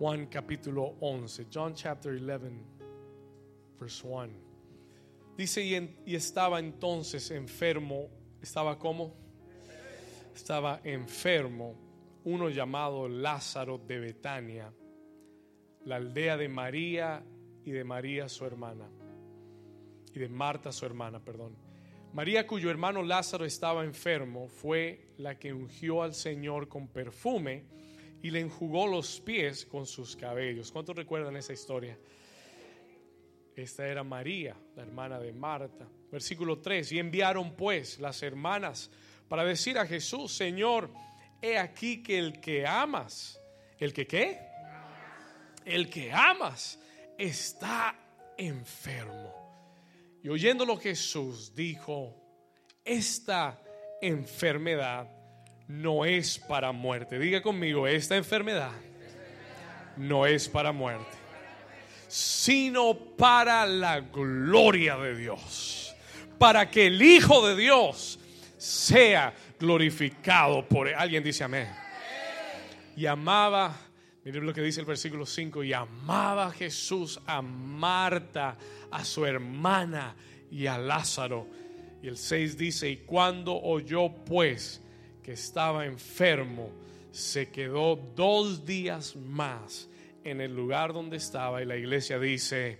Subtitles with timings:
[0.00, 1.48] Juan capítulo 11.
[1.52, 2.64] John chapter 11,
[3.78, 4.32] verse 1.
[5.36, 5.62] Dice,
[6.06, 8.08] y, estaba entonces enfermo,
[8.40, 9.14] estaba como?
[10.34, 11.74] Estaba enfermo
[12.24, 14.72] uno llamado Lázaro de Betania,
[15.84, 17.22] la aldea de María
[17.62, 18.88] y de María su hermana,
[20.14, 21.54] y de Marta su hermana, perdón.
[22.14, 27.66] María cuyo hermano Lázaro estaba enfermo fue la que ungió al Señor con perfume
[28.22, 30.70] y le enjugó los pies con sus cabellos.
[30.70, 31.98] ¿Cuántos recuerdan esa historia?
[33.54, 35.86] Esta era María, la hermana de Marta.
[36.10, 36.92] Versículo 3.
[36.92, 38.90] Y enviaron pues las hermanas
[39.28, 40.90] para decir a Jesús, Señor,
[41.40, 43.40] he aquí que el que amas,
[43.78, 44.38] ¿el que qué?
[45.64, 46.78] El que amas
[47.18, 47.96] está
[48.36, 49.40] enfermo.
[50.22, 52.16] Y oyéndolo Jesús dijo,
[52.84, 53.62] esta
[54.00, 55.08] enfermedad
[55.70, 57.18] no es para muerte.
[57.18, 58.72] Diga conmigo, esta enfermedad
[59.96, 61.16] no es para muerte,
[62.08, 65.94] sino para la gloria de Dios,
[66.38, 68.18] para que el Hijo de Dios
[68.56, 70.94] sea glorificado por él.
[70.96, 71.68] Alguien dice amén.
[72.96, 73.76] Y amaba,
[74.24, 78.56] miren lo que dice el versículo 5, y amaba Jesús a Marta,
[78.90, 80.16] a su hermana
[80.50, 81.46] y a Lázaro.
[82.02, 84.82] Y el 6 dice, y cuando oyó pues
[85.22, 86.70] que estaba enfermo,
[87.12, 89.88] se quedó dos días más
[90.24, 91.62] en el lugar donde estaba.
[91.62, 92.78] Y la iglesia dice,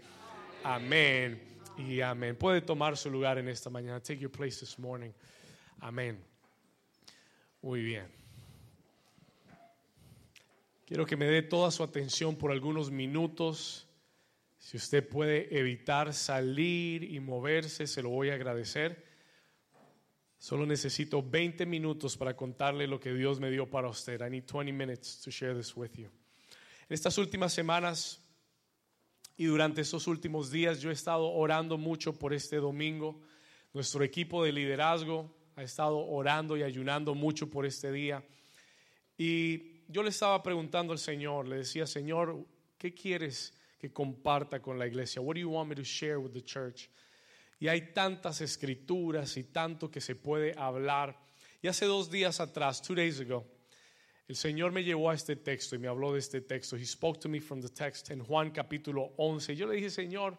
[0.63, 1.41] amén
[1.77, 2.37] y amén.
[2.37, 4.01] Puede tomar su lugar en esta mañana.
[4.01, 5.11] Take your place this morning.
[5.81, 6.23] Amén.
[7.63, 8.07] Muy bien.
[10.87, 13.87] Quiero que me dé toda su atención por algunos minutos.
[14.59, 19.10] Si usted puede evitar salir y moverse, se lo voy a agradecer.
[20.41, 24.23] Solo necesito 20 minutos para contarle lo que Dios me dio para usted.
[24.27, 26.09] I need 20 minutes to share this with you.
[26.89, 28.23] En estas últimas semanas
[29.37, 33.21] y durante estos últimos días yo he estado orando mucho por este domingo.
[33.75, 38.25] Nuestro equipo de liderazgo ha estado orando y ayunando mucho por este día.
[39.19, 42.47] Y yo le estaba preguntando al Señor, le decía, Señor,
[42.79, 45.21] ¿qué quieres que comparta con la iglesia?
[45.21, 46.89] What do you me to share with the church?
[47.61, 51.21] Y hay tantas escrituras y tanto que se puede hablar.
[51.63, 53.47] Y hace dos días atrás, two days ago,
[54.27, 56.77] el Señor me llevó a este texto y me habló de este texto.
[56.77, 59.55] He spoke to me from the text en Juan capítulo 11.
[59.55, 60.39] Yo le dije, Señor,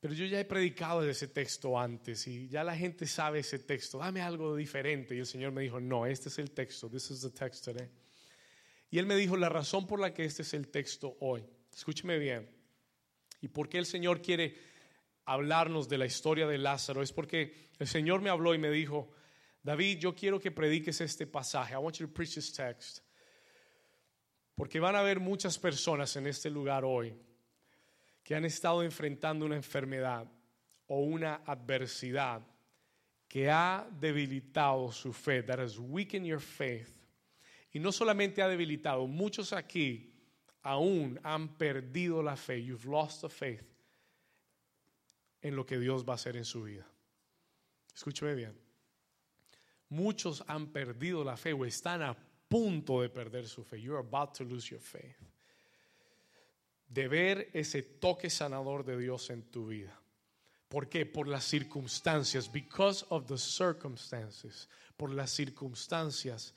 [0.00, 3.58] pero yo ya he predicado de ese texto antes y ya la gente sabe ese
[3.58, 3.98] texto.
[3.98, 5.14] Dame algo diferente.
[5.14, 6.88] Y el Señor me dijo, no, este es el texto.
[6.88, 7.90] This is the text today.
[8.90, 11.44] Y Él me dijo, la razón por la que este es el texto hoy.
[11.74, 12.48] Escúcheme bien.
[13.42, 14.75] ¿Y por qué el Señor quiere
[15.26, 17.02] hablarnos de la historia de Lázaro?
[17.02, 19.12] Es porque el Señor me habló y me dijo,
[19.62, 21.74] David, yo quiero que prediques este pasaje.
[21.74, 23.00] I want you to preach this text.
[24.54, 27.14] Porque van a haber muchas personas en este lugar hoy
[28.22, 30.26] que han estado enfrentando una enfermedad
[30.86, 32.42] o una adversidad
[33.28, 36.88] que ha debilitado su fe, that has weakened your faith.
[37.72, 40.14] Y no solamente ha debilitado, muchos aquí
[40.62, 42.62] aún han perdido la fe.
[42.62, 43.75] You've lost the faith
[45.42, 46.86] en lo que Dios va a hacer en su vida.
[47.94, 48.58] Escúcheme bien.
[49.88, 52.16] Muchos han perdido la fe o están a
[52.48, 53.80] punto de perder su fe.
[53.80, 55.16] You're about to lose your faith.
[56.88, 59.98] De ver ese toque sanador de Dios en tu vida.
[60.68, 61.06] ¿Por qué?
[61.06, 62.50] Por las circunstancias.
[62.50, 64.68] Because of the circumstances.
[64.96, 66.54] Por las circunstancias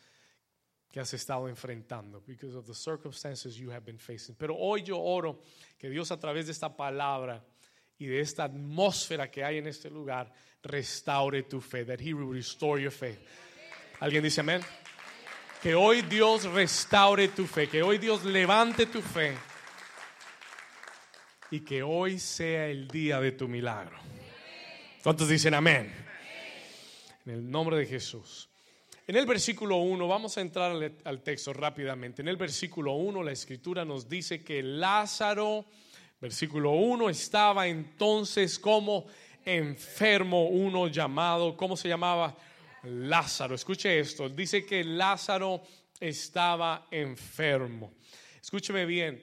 [0.91, 2.21] que has estado enfrentando.
[2.25, 4.35] Because of the circumstances you have been facing.
[4.35, 5.41] Pero hoy yo oro
[5.77, 7.43] que Dios a través de esta palabra
[7.99, 10.31] y de esta atmósfera que hay en este lugar
[10.63, 11.85] restaure tu fe.
[11.85, 13.19] That He will restore your faith.
[13.99, 14.61] ¿Alguien dice amén?
[15.61, 17.67] Que hoy Dios restaure tu fe.
[17.67, 19.37] Que hoy Dios levante tu fe.
[21.51, 23.97] Y que hoy sea el día de tu milagro.
[25.03, 25.93] ¿Cuántos dicen amén?
[27.25, 28.49] En el nombre de Jesús.
[29.09, 30.71] En el versículo 1, vamos a entrar
[31.03, 32.21] al, texto rápidamente.
[32.21, 35.65] En el versículo 1, la escritura nos dice que Lázaro,
[36.21, 39.05] versículo 1, estaba entonces como
[39.45, 42.35] enfermo, uno llamado, ¿cómo se llamaba?
[42.83, 43.55] Lázaro.
[43.55, 45.61] Escuche esto, dice que Lázaro
[45.99, 47.93] estaba enfermo.
[48.41, 49.21] Escúcheme bien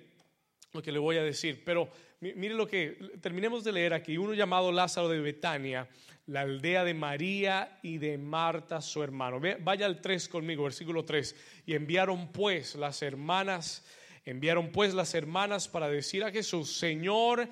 [0.73, 1.91] lo que le voy a decir, pero
[2.21, 5.89] mi- mire lo que, terminemos de leer aquí, uno llamado Lázaro de Betania,
[6.27, 9.41] la aldea de María y de Marta, su hermano.
[9.61, 11.37] Vaya al 3 conmigo, versículo 3.
[11.67, 13.85] Y enviaron pues las hermanas,
[14.27, 17.49] enviaron pues las hermanas para decir a Jesús, Señor,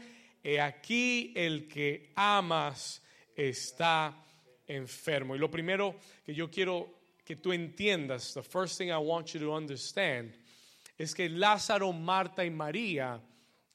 [0.61, 3.03] aquí el que amas
[3.35, 4.15] está
[4.67, 5.35] enfermo.
[5.35, 6.93] Y lo primero que yo quiero
[7.25, 10.35] que tú entiendas, the first thing I want you to understand,
[10.99, 13.21] es que Lázaro, Marta y María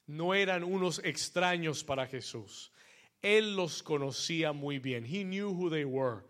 [0.06, 2.70] no eran unos extraños para Jesús.
[3.22, 5.04] Él los conocía muy bien.
[5.04, 6.22] He knew who they were.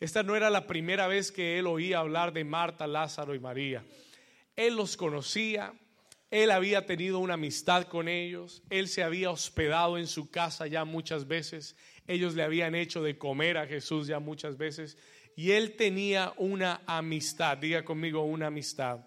[0.00, 3.84] Esta no era la primera vez que él oía hablar de Marta, Lázaro y María.
[4.56, 5.72] Él los conocía,
[6.34, 10.84] él había tenido una amistad con ellos, él se había hospedado en su casa ya
[10.84, 11.76] muchas veces,
[12.08, 14.98] ellos le habían hecho de comer a Jesús ya muchas veces
[15.36, 17.56] y él tenía una amistad.
[17.58, 18.98] Diga conmigo una amistad.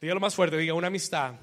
[0.00, 1.34] Dígalo más fuerte, diga una amistad.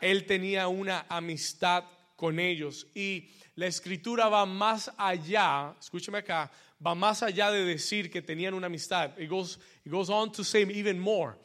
[0.00, 1.84] Él tenía una amistad
[2.16, 6.50] con ellos y la escritura va más allá, escúcheme acá,
[6.84, 9.16] va más allá de decir que tenían una amistad.
[9.16, 11.36] It it goes on to say even more.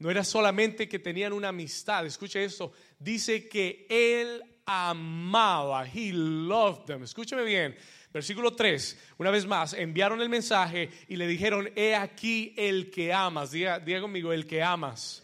[0.00, 6.86] No era solamente que tenían una amistad, escuche esto, dice que él amaba, he loved
[6.86, 7.02] them.
[7.02, 7.76] Escúcheme bien,
[8.10, 13.12] versículo 3, una vez más, enviaron el mensaje y le dijeron, he aquí el que
[13.12, 15.22] amas, diga, diga conmigo, el que amas.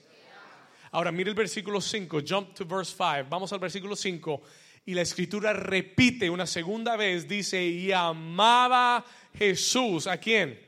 [0.91, 4.43] Ahora mire el versículo 5, jump to verse 5, vamos al versículo 5
[4.85, 9.07] y la escritura repite una segunda vez, dice, y amaba
[9.39, 10.66] Jesús, ¿a quién?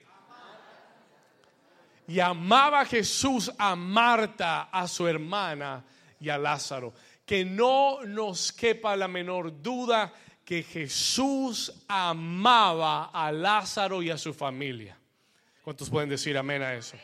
[2.08, 5.84] Y amaba Jesús a Marta, a su hermana
[6.18, 6.94] y a Lázaro.
[7.24, 10.12] Que no nos quepa la menor duda
[10.42, 14.98] que Jesús amaba a Lázaro y a su familia.
[15.62, 16.96] ¿Cuántos pueden decir amén a eso?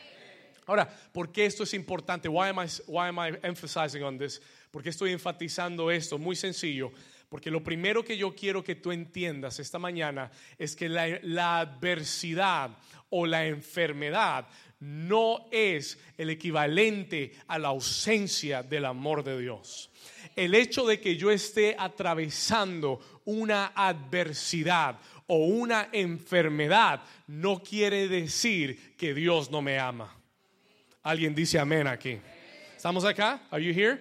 [0.65, 2.27] Ahora, ¿por qué esto es importante?
[2.27, 4.41] Why am I, why am I emphasizing on this?
[4.71, 6.17] ¿Por qué estoy enfatizando esto?
[6.17, 6.91] Muy sencillo.
[7.29, 11.59] Porque lo primero que yo quiero que tú entiendas esta mañana es que la, la
[11.59, 12.71] adversidad
[13.09, 14.47] o la enfermedad
[14.85, 19.89] no es el equivalente a la ausencia del amor de Dios.
[20.35, 28.95] El hecho de que yo esté atravesando una adversidad o una enfermedad no quiere decir
[28.95, 30.15] que Dios no me ama.
[31.01, 32.19] Alguien dice amén aquí.
[32.75, 33.47] ¿Estamos acá?
[33.49, 33.99] Are you here?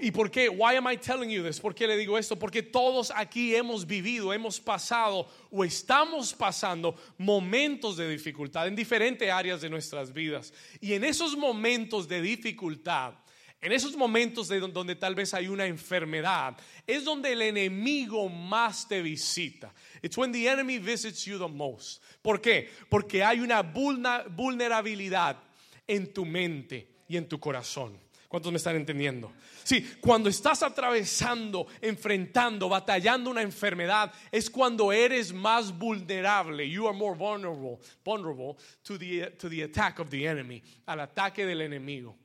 [0.00, 0.48] ¿Y por qué?
[0.48, 1.60] Why am I telling you this?
[1.60, 2.36] ¿Por qué le digo esto?
[2.36, 9.30] Porque todos aquí hemos vivido, hemos pasado o estamos pasando momentos de dificultad en diferentes
[9.30, 10.52] áreas de nuestras vidas.
[10.80, 13.14] Y en esos momentos de dificultad,
[13.60, 18.88] en esos momentos de donde tal vez hay una enfermedad, es donde el enemigo más
[18.88, 19.72] te visita.
[20.02, 22.02] It's when the enemy visits you the most.
[22.20, 22.68] ¿Por qué?
[22.88, 25.40] Porque hay una vulnerabilidad
[25.86, 28.07] en tu mente y en tu corazón.
[28.28, 29.32] ¿Cuántos me están entendiendo?
[29.64, 36.68] Sí, cuando estás atravesando, enfrentando, batallando una enfermedad, es cuando eres más vulnerable.
[36.68, 41.46] You are more vulnerable, vulnerable to the, to the attack of the enemy, al ataque
[41.46, 42.18] del enemigo.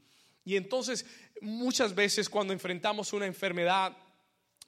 [0.43, 1.05] Y entonces,
[1.41, 3.95] muchas veces cuando enfrentamos una enfermedad,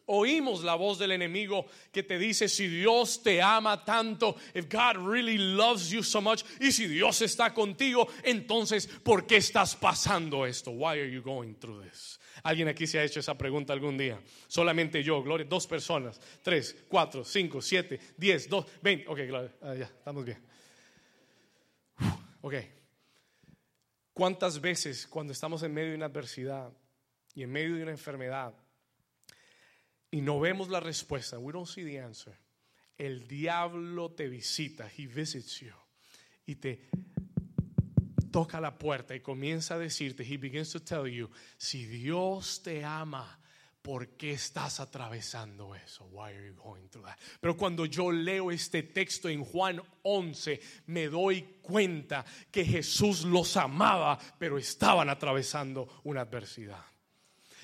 [0.08, 4.98] Oímos la voz del enemigo que te dice, si Dios te ama tanto, if God
[4.98, 10.46] really loves you so much, y si Dios está contigo, entonces, ¿por qué estás pasando
[10.46, 10.72] esto?
[10.72, 12.20] Why are you going through this?
[12.44, 14.22] ¿Alguien aquí se ha hecho esa pregunta algún día?
[14.48, 19.08] Solamente yo, Gloria, dos personas, tres, cuatro, cinco, siete, diez, dos, veinte.
[19.08, 20.44] Ok, Gloria, ah, ya, estamos bien.
[22.42, 22.54] Ok.
[24.14, 26.72] ¿Cuántas veces cuando estamos en medio de una adversidad
[27.34, 28.54] y en medio de una enfermedad,
[30.16, 32.34] y no vemos la respuesta, we don't see the answer,
[32.98, 35.74] el diablo te visita, he visits you,
[36.46, 36.88] y te
[38.32, 42.82] toca la puerta y comienza a decirte, he begins to tell you, si Dios te
[42.82, 43.38] ama,
[43.82, 46.06] ¿por qué estás atravesando eso?
[46.06, 47.20] Why are you going through that?
[47.42, 53.58] Pero cuando yo leo este texto en Juan 11, me doy cuenta que Jesús los
[53.58, 56.86] amaba, pero estaban atravesando una adversidad.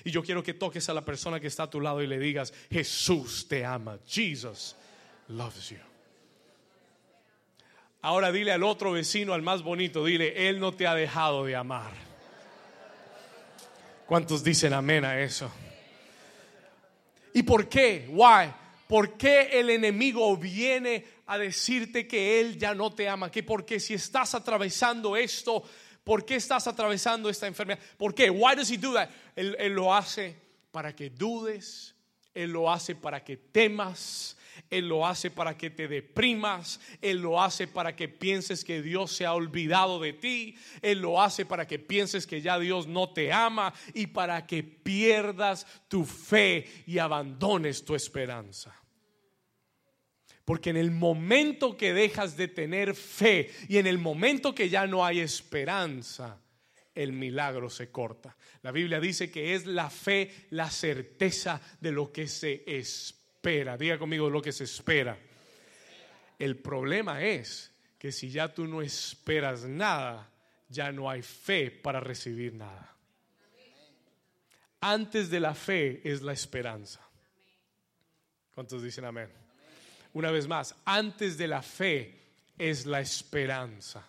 [0.04, 2.18] Y yo quiero que toques a la persona que está a tu lado y le
[2.18, 3.98] digas, Jesús te ama.
[4.06, 4.76] Jesus
[5.28, 5.78] loves you.
[8.00, 11.54] Ahora dile al otro vecino, al más bonito, dile, Él no te ha dejado de
[11.54, 11.92] amar.
[14.06, 15.50] ¿Cuántos dicen amén a eso?
[17.32, 18.08] ¿Y por qué?
[18.10, 18.52] Why?
[18.88, 23.30] ¿Por qué el enemigo viene a decirte que Él ya no te ama?
[23.30, 25.62] Que porque si estás atravesando esto,
[26.04, 27.80] ¿Por qué estás atravesando esta enfermedad?
[27.96, 28.28] ¿Por qué?
[28.30, 29.08] Why does he do that?
[29.36, 30.36] Él, él lo hace
[30.70, 31.94] para que dudes,
[32.34, 34.36] él lo hace para que temas,
[34.70, 39.12] él lo hace para que te deprimas, Él lo hace para que pienses que Dios
[39.12, 43.10] se ha olvidado de ti, Él lo hace para que pienses que ya Dios no
[43.10, 48.74] te ama y para que pierdas tu fe y abandones tu esperanza.
[50.44, 54.86] Porque en el momento que dejas de tener fe y en el momento que ya
[54.86, 56.40] no hay esperanza,
[56.94, 58.36] el milagro se corta.
[58.62, 63.76] La Biblia dice que es la fe la certeza de lo que se espera.
[63.76, 65.16] Diga conmigo lo que se espera.
[66.38, 70.28] El problema es que si ya tú no esperas nada,
[70.68, 72.88] ya no hay fe para recibir nada.
[74.80, 77.00] antes de la fe es la esperanza.
[78.52, 79.30] ¿Cuántos dicen amén?
[80.14, 82.18] Una vez más, antes de la fe
[82.58, 84.06] es la esperanza.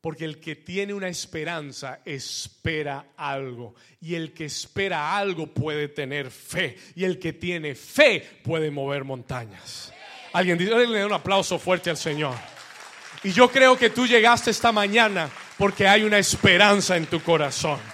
[0.00, 3.74] Porque el que tiene una esperanza espera algo.
[4.02, 6.76] Y el que espera algo puede tener fe.
[6.94, 9.92] Y el que tiene fe puede mover montañas.
[10.34, 12.34] Alguien le da un aplauso fuerte al Señor.
[13.22, 17.93] Y yo creo que tú llegaste esta mañana porque hay una esperanza en tu corazón.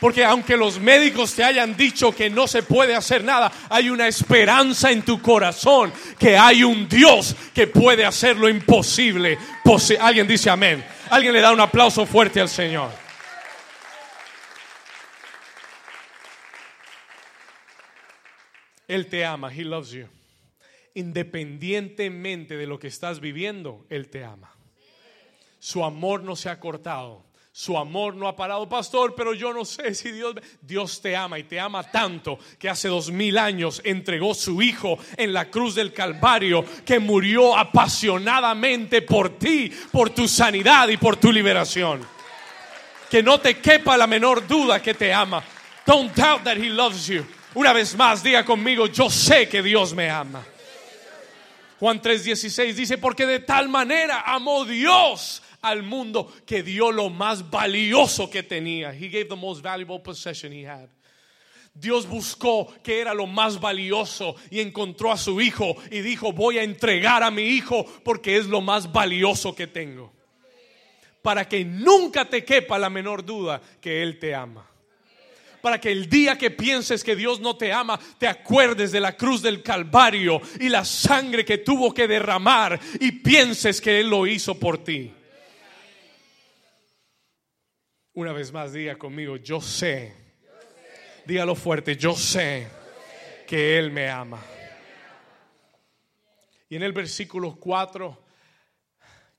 [0.00, 4.06] Porque aunque los médicos te hayan dicho que no se puede hacer nada, hay una
[4.06, 9.38] esperanza en tu corazón que hay un Dios que puede hacer lo imposible.
[10.00, 10.84] Alguien dice amén.
[11.10, 12.90] Alguien le da un aplauso fuerte al Señor.
[18.86, 20.06] Él te ama, He loves you.
[20.94, 24.50] Independientemente de lo que estás viviendo, Él te ama.
[25.58, 27.27] Su amor no se ha cortado.
[27.58, 31.40] Su amor no ha parado, pastor, pero yo no sé si Dios, Dios te ama
[31.40, 35.74] y te ama tanto que hace dos mil años entregó su Hijo en la cruz
[35.74, 42.06] del Calvario, que murió apasionadamente por ti, por tu sanidad y por tu liberación.
[43.10, 45.42] Que no te quepa la menor duda que te ama.
[45.84, 47.26] Don't doubt that He loves you.
[47.54, 50.44] Una vez más, diga conmigo, yo sé que Dios me ama.
[51.80, 57.50] Juan 3:16 dice, porque de tal manera amó Dios al mundo que dio lo más
[57.50, 58.92] valioso que tenía.
[58.92, 60.88] He gave the most valuable possession he had.
[61.74, 66.58] Dios buscó que era lo más valioso y encontró a su hijo y dijo, voy
[66.58, 70.12] a entregar a mi hijo porque es lo más valioso que tengo.
[71.22, 74.66] Para que nunca te quepa la menor duda que Él te ama.
[75.60, 79.16] Para que el día que pienses que Dios no te ama, te acuerdes de la
[79.16, 84.26] cruz del Calvario y la sangre que tuvo que derramar y pienses que Él lo
[84.26, 85.12] hizo por ti.
[88.18, 90.12] Una vez más, diga conmigo, yo sé.
[91.24, 92.66] Dígalo fuerte, yo sé
[93.46, 94.44] que Él me ama.
[96.68, 98.18] Y en el versículo 4,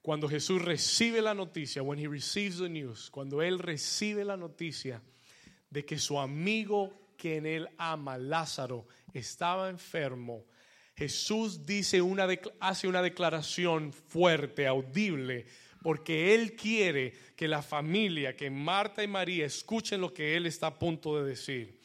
[0.02, 5.02] cuando Jesús recibe la noticia, when he receives the news, cuando Él recibe la noticia
[5.70, 10.46] de que su amigo que en Él ama, Lázaro, estaba enfermo,
[10.96, 12.30] Jesús dice una,
[12.62, 15.48] hace una declaración fuerte, audible,
[15.82, 20.68] porque Él quiere que la familia, que Marta y María escuchen lo que Él está
[20.68, 21.80] a punto de decir.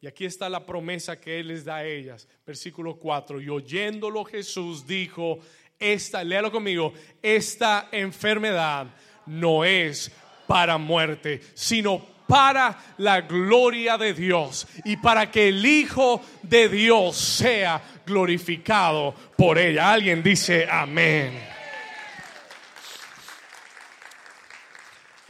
[0.00, 2.28] Y aquí está la promesa que Él les da a ellas.
[2.44, 3.40] Versículo 4.
[3.40, 5.38] Y oyéndolo Jesús dijo,
[5.78, 8.88] esta, léalo conmigo, esta enfermedad
[9.26, 10.10] no es
[10.46, 17.16] para muerte, sino para la gloria de Dios y para que el Hijo de Dios
[17.16, 19.92] sea glorificado por ella.
[19.92, 21.51] Alguien dice amén.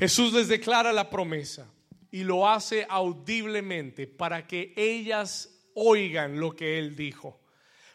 [0.02, 1.64] Jesús les declara la promesa
[2.10, 7.38] y lo hace audiblemente para que ellas oigan lo que Él dijo,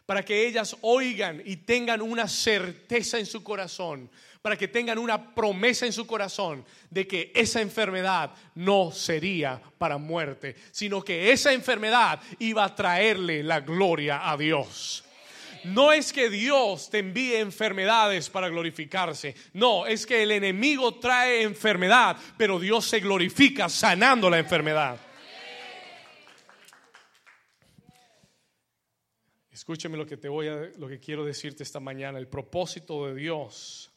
[0.06, 4.10] para que ellas oigan y tengan una certeza en su corazón,
[4.40, 9.98] para que tengan una promesa en su corazón de que esa enfermedad no sería para
[9.98, 15.04] muerte, sino que esa enfermedad iba a traerle la gloria a Dios.
[15.64, 19.34] No es que Dios te envíe enfermedades para glorificarse.
[19.52, 24.98] No, es que el enemigo trae enfermedad, pero Dios se glorifica sanando la enfermedad.
[29.50, 33.14] Escúcheme lo que te voy a lo que quiero decirte esta mañana, el propósito de
[33.14, 33.92] Dios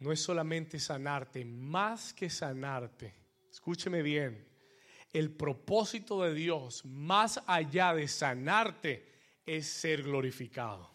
[0.00, 3.14] no es solamente sanarte, más que sanarte.
[3.50, 4.46] Escúcheme bien.
[5.12, 9.09] El propósito de Dios, más allá de sanarte,
[9.56, 10.88] es ser glorificado.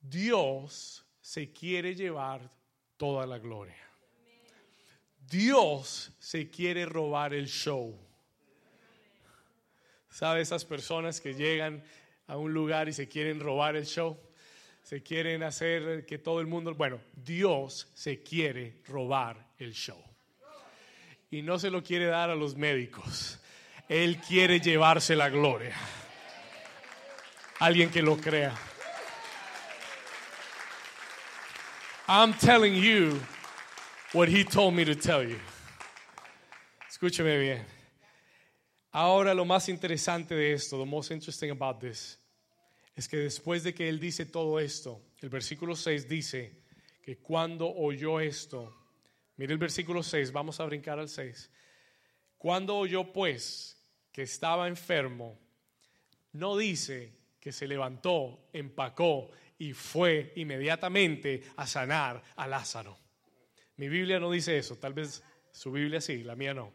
[0.00, 2.50] Dios se quiere llevar
[2.96, 3.76] toda la gloria.
[5.20, 7.94] Dios se quiere robar el show.
[10.08, 11.84] ¿Sabe esas personas que llegan
[12.26, 14.18] a un lugar y se quieren robar el show?
[14.82, 16.74] Se quieren hacer que todo el mundo...
[16.74, 20.02] Bueno, Dios se quiere robar el show.
[21.30, 23.38] Y no se lo quiere dar a los médicos.
[23.88, 25.74] Él quiere llevarse la gloria.
[27.60, 28.54] Alguien que lo crea.
[32.06, 33.20] I'm telling you
[34.12, 35.38] what he told me to tell you.
[36.88, 37.64] Escúcheme bien.
[38.92, 42.18] Ahora lo más interesante de esto, the most interesting about this,
[42.96, 46.62] es que después de que él dice todo esto, el versículo 6 dice
[47.02, 48.74] que cuando oyó esto,
[49.36, 51.50] mire el versículo 6, vamos a brincar al 6.
[52.38, 53.77] Cuando oyó pues
[54.18, 55.38] que estaba enfermo,
[56.32, 62.98] no dice que se levantó, empacó y fue inmediatamente a sanar a Lázaro.
[63.76, 65.22] Mi Biblia no dice eso, tal vez
[65.52, 66.72] Su Biblia sí, la mía no.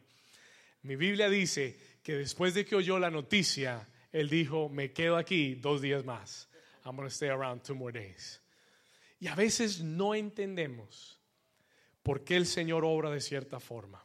[0.84, 5.56] Mi Biblia dice que después de que oyó la noticia, él dijo, me quedo aquí
[5.56, 6.48] dos días más.
[6.86, 8.42] I'm going to stay around two more days.
[9.20, 11.20] Y a veces no entendemos
[12.04, 14.02] por qué el Señor obra de cierta forma.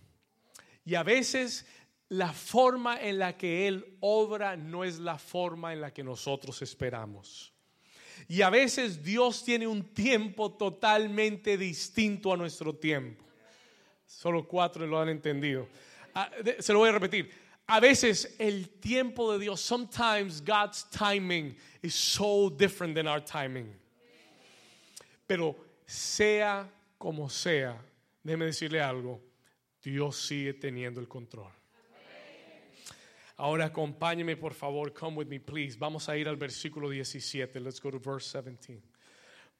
[0.88, 1.66] Y a veces
[2.10, 6.62] la forma en la que Él obra no es la forma en la que nosotros
[6.62, 7.52] esperamos.
[8.28, 13.24] Y a veces Dios tiene un tiempo totalmente distinto a nuestro tiempo.
[14.06, 15.68] Solo cuatro lo han entendido.
[16.14, 17.30] Ah, se lo voy a repetir.
[17.66, 23.70] A veces el tiempo de Dios, sometimes God's timing is so different than our timing.
[25.26, 25.54] Pero
[25.86, 27.78] sea como sea,
[28.24, 29.20] déjeme decirle algo,
[29.82, 31.57] Dios sigue teniendo el control.
[33.40, 35.78] Ahora acompáñeme por favor, come with me please.
[35.78, 37.60] Vamos a ir al versículo 17.
[37.60, 38.82] Let's go to verse 17.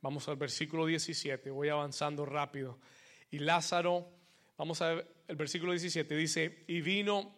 [0.02, 1.48] Vamos al versículo 17.
[1.50, 2.80] Voy avanzando rápido.
[3.30, 4.08] Y Lázaro,
[4.56, 7.36] vamos a ver el versículo 17 dice, "Y vino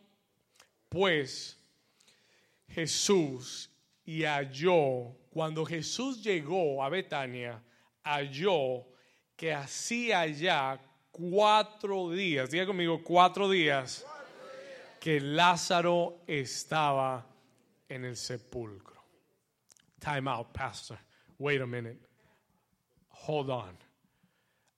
[0.89, 1.59] pues
[2.69, 3.71] Jesús
[4.07, 7.63] y halló cuando Jesús llegó a Betania,
[8.03, 8.87] halló
[9.37, 10.81] que hacía ya
[11.11, 14.07] cuatro días, diga conmigo, cuatro días
[15.01, 17.27] que Lázaro estaba
[17.89, 19.03] en el sepulcro.
[19.99, 20.99] Time out, Pastor.
[21.39, 21.99] Wait a minute.
[23.09, 23.77] Hold on.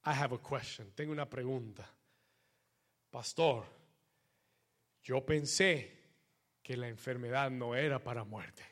[0.05, 0.91] I have a question.
[0.95, 1.85] Tengo una pregunta.
[3.11, 3.65] Pastor,
[5.03, 5.91] yo pensé
[6.63, 8.63] que la enfermedad no era para muerte.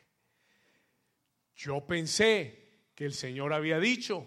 [1.54, 4.26] Yo pensé que el Señor había dicho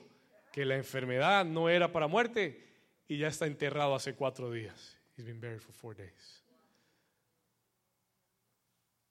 [0.53, 2.63] que la enfermedad no era para muerte
[3.07, 4.97] y ya está enterrado hace cuatro días.
[5.17, 6.44] He's been buried for four days.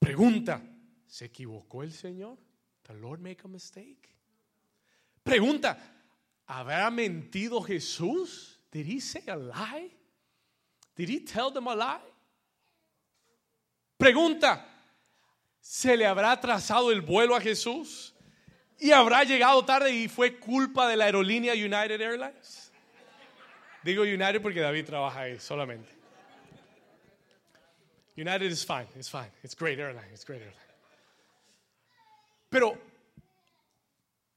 [0.04, 0.60] Pregunta,
[1.06, 2.36] ¿se equivocó el Señor?
[2.82, 4.14] ¿The Lord make a mistake?
[5.22, 5.78] Pregunta,
[6.46, 8.60] ¿habrá mentido Jesús?
[8.70, 9.90] Did he say a lie?
[10.94, 12.12] Did he tell them a lie?
[13.96, 14.66] Pregunta,
[15.58, 18.14] ¿se le habrá atrasado el vuelo a Jesús?
[18.78, 22.70] ¿Y habrá llegado tarde y fue culpa de la aerolínea United Airlines?
[23.82, 26.03] Digo United porque David trabaja ahí solamente.
[28.16, 29.30] United is fine, it's fine.
[29.42, 30.54] It's great airline, it's great airline.
[32.48, 32.78] Pero,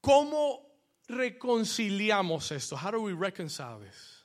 [0.01, 0.65] ¿cómo
[1.07, 2.75] reconciliamos esto?
[2.75, 4.23] How do we reconcile this?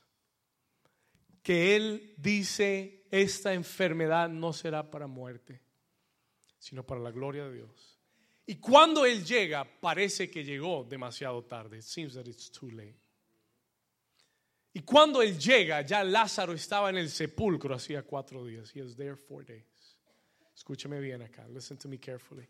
[1.43, 5.61] Que Él dice, esta enfermedad no será para muerte,
[6.57, 7.99] sino para la gloria de Dios.
[8.47, 11.77] Y cuando Él llega, parece que llegó demasiado tarde.
[11.77, 13.02] It seems that it's too late.
[14.73, 18.75] Y cuando él llega, ya Lázaro estaba en el sepulcro hacía cuatro días.
[18.75, 19.63] He was there four days.
[20.55, 21.47] Escúchame bien acá.
[21.47, 22.47] Listen to me carefully.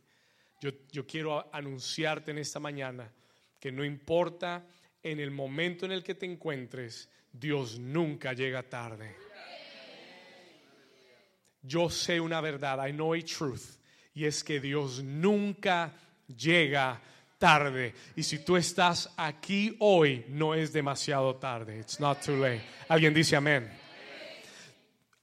[0.62, 3.12] Yo, yo quiero anunciarte en esta mañana
[3.60, 4.66] que no importa
[5.02, 9.16] en el momento en el que te encuentres, Dios nunca llega tarde.
[11.62, 13.80] Yo sé una verdad, I know a truth,
[14.14, 15.94] y es que Dios nunca
[16.28, 17.02] llega
[17.44, 17.94] tarde.
[18.16, 21.78] Y si tú estás aquí hoy, no es demasiado tarde.
[21.78, 22.62] It's not too late.
[22.88, 23.70] Alguien dice amén.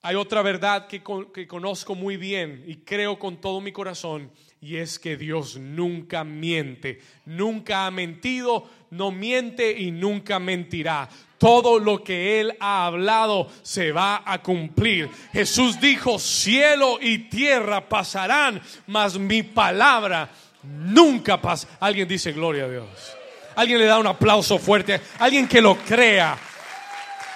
[0.03, 1.03] Hay otra verdad que,
[1.33, 4.31] que conozco muy bien y creo con todo mi corazón
[4.61, 11.09] y es que Dios nunca miente, nunca ha mentido, no miente y nunca mentirá.
[11.39, 15.09] Todo lo que Él ha hablado se va a cumplir.
[15.33, 20.31] Jesús dijo, cielo y tierra pasarán, mas mi palabra
[20.63, 21.69] nunca pasa.
[21.81, 23.17] Alguien dice gloria a Dios.
[23.57, 25.01] Alguien le da un aplauso fuerte.
[25.19, 26.39] Alguien que lo crea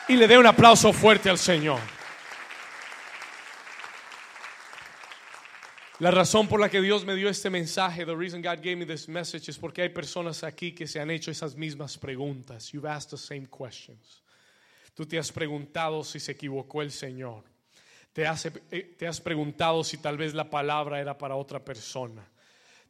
[0.09, 1.81] y le dé un aplauso fuerte al Señor.
[6.01, 8.85] La razón por la que Dios me dio este mensaje, the reason God gave me
[8.85, 12.73] this message, es porque hay personas aquí que se han hecho esas mismas preguntas.
[12.73, 14.23] You've asked the same questions.
[14.95, 17.45] Tú te has preguntado si se equivocó el Señor.
[18.13, 22.29] Te has, eh, te has preguntado si tal vez la palabra era para otra persona.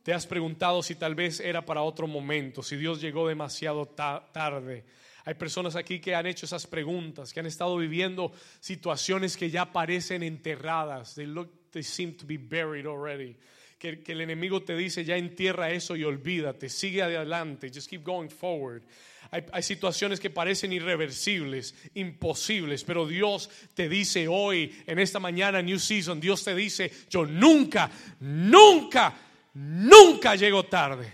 [0.04, 4.84] Te has preguntado si tal vez era para otro momento, si Dios llegó demasiado tarde.
[5.24, 9.72] Hay personas aquí que han hecho esas preguntas, que han estado viviendo situaciones que ya
[9.72, 11.14] parecen enterradas.
[11.14, 13.34] They look, they seem to be buried already.
[13.78, 18.28] Que, el enemigo te dice, ya entierra eso y olvídate, sigue adelante, just keep going
[18.28, 18.82] forward.
[19.30, 25.78] Hay, situaciones que parecen irreversibles, imposibles, pero Dios te dice hoy, en esta mañana, New
[25.78, 27.90] Season, Dios te dice, yo nunca,
[28.20, 29.14] nunca
[29.54, 31.12] nunca llego tarde.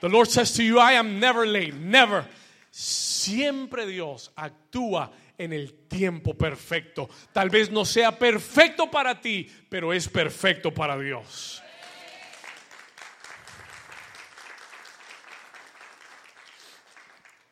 [0.00, 2.24] The Lord says to you, I am never late, never.
[2.70, 7.08] Siempre Dios actúa en el tiempo perfecto.
[7.32, 11.60] Tal vez no sea perfecto para ti, pero es perfecto para Dios.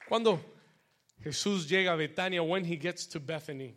[0.08, 0.40] Cuando
[1.22, 3.76] Jesús llega a Betania, when he gets to Bethany,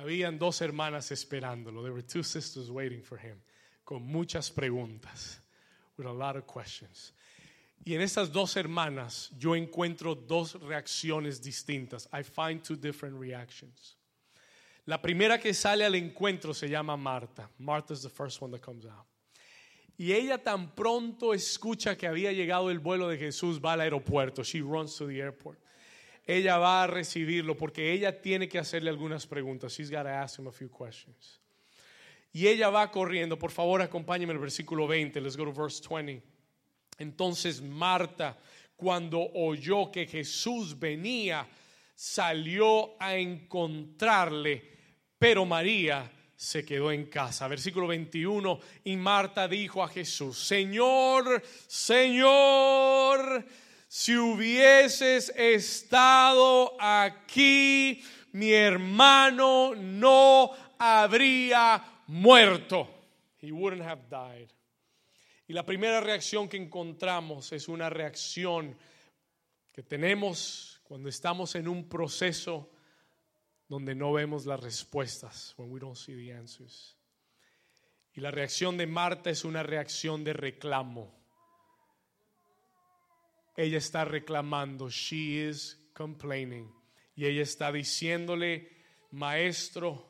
[0.00, 1.82] Habían dos hermanas esperándolo.
[1.82, 3.36] There were two sisters waiting for him.
[3.90, 5.40] Con muchas preguntas.
[5.98, 7.12] With a lot of questions.
[7.84, 12.08] Y en estas dos hermanas yo encuentro dos reacciones distintas.
[12.12, 13.96] I find two different reactions.
[14.86, 17.50] La primera que sale al encuentro se llama Marta.
[17.58, 19.06] Martha is the first one that comes out.
[19.98, 24.44] Y ella tan pronto escucha que había llegado el vuelo de Jesús, va al aeropuerto.
[24.44, 25.58] She runs to the airport.
[26.24, 29.72] Ella va a recibirlo porque ella tiene que hacerle algunas preguntas.
[29.72, 31.40] She's got to ask him a few questions.
[32.32, 33.38] Y ella va corriendo.
[33.38, 35.20] Por favor, acompáñeme al versículo 20.
[35.20, 36.22] Let's go to verse 20.
[36.98, 38.38] Entonces Marta,
[38.76, 41.46] cuando oyó que Jesús venía,
[41.94, 44.62] salió a encontrarle,
[45.18, 47.48] pero María se quedó en casa.
[47.48, 53.44] Versículo 21, y Marta dijo a Jesús, Señor, Señor,
[53.86, 62.88] si hubieses estado aquí, mi hermano no habría muerto.
[63.40, 64.50] He wouldn't have died.
[65.46, 68.76] Y la primera reacción que encontramos es una reacción
[69.72, 72.70] que tenemos cuando estamos en un proceso
[73.68, 76.96] donde no vemos las respuestas, when we don't see the answers.
[78.12, 81.14] Y la reacción de Marta es una reacción de reclamo.
[83.56, 86.72] Ella está reclamando, she is complaining.
[87.14, 88.68] Y ella está diciéndole,
[89.12, 90.09] maestro,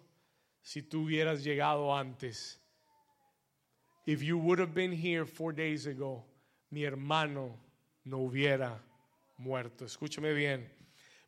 [0.63, 2.61] si tú hubieras llegado antes,
[4.07, 6.25] If you would have been here four days ago,
[6.71, 7.55] mi hermano
[8.05, 8.79] no hubiera
[9.39, 9.85] muerto.
[9.85, 10.67] Escúchame bien.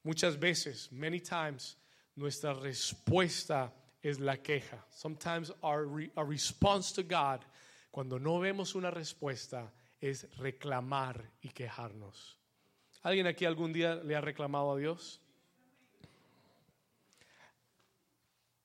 [0.05, 1.77] Muchas veces, many times,
[2.17, 3.71] nuestra respuesta
[4.03, 4.79] es la queja.
[4.91, 7.45] Sometimes our, re, our response to God,
[7.93, 12.35] cuando no vemos una respuesta, es reclamar y quejarnos.
[13.05, 15.21] ¿Alguien aquí algún día le ha reclamado a Dios?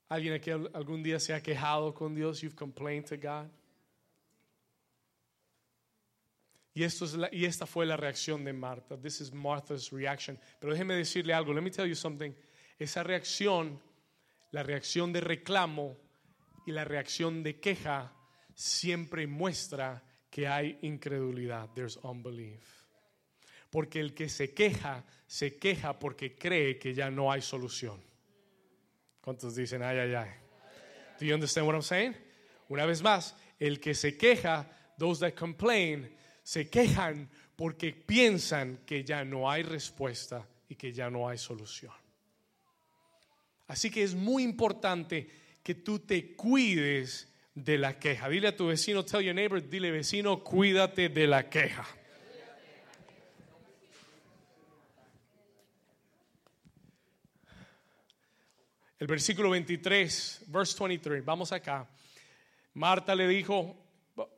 [0.08, 2.40] ¿Alguien aquí algún día se ha quejado con Dios?
[2.40, 3.50] You've complained to God.
[6.72, 8.96] Y, esto y esta fue la reacción de Marta.
[8.96, 10.38] This is Martha's reaction.
[10.60, 11.52] Pero déjeme decirle algo.
[11.52, 12.32] Let me tell you something.
[12.78, 13.82] Esa reacción,
[14.52, 15.96] la reacción de reclamo
[16.66, 18.14] y la reacción de queja
[18.54, 21.68] siempre muestra que hay incredulidad.
[21.74, 22.62] There's unbelief.
[23.70, 28.00] Porque el que se queja, se queja porque cree que ya no hay solución.
[29.20, 30.30] ¿Cuántos dicen ay, ay, ay?
[31.18, 32.14] Do you understand what I'm saying?
[32.68, 36.10] Una vez más, el que se queja, those that complain,
[36.42, 41.92] se quejan porque piensan que ya no hay respuesta y que ya no hay solución.
[43.66, 45.28] Así que es muy importante
[45.62, 48.28] que tú te cuides de la queja.
[48.28, 51.86] Dile a tu vecino, tell your neighbor, dile vecino, cuídate de la queja.
[58.98, 61.88] El versículo 23, verse 23, vamos acá.
[62.74, 63.76] Marta le dijo,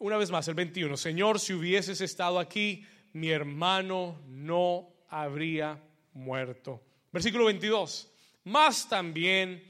[0.00, 0.98] una vez más, el 21.
[0.98, 6.82] Señor, si hubieses estado aquí, mi hermano no habría muerto.
[7.10, 8.12] Versículo 22.
[8.44, 9.64] Más también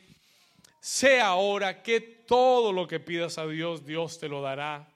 [0.80, 4.92] sé ahora que todo lo que pidas a Dios, Dios te lo dará.